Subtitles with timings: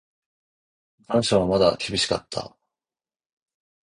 [1.07, 2.57] 残暑はまだ厳しかった。